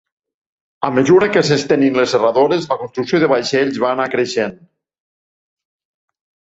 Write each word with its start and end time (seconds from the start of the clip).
A 0.87 0.89
mesura 0.95 1.27
que 1.35 1.43
s'estenien 1.49 1.99
les 2.01 2.11
serradores, 2.17 2.65
la 2.73 2.79
construcció 2.85 3.23
de 3.25 3.31
vaixells 3.35 3.81
va 3.85 3.93
anar 3.99 4.11
creixent. 4.19 4.61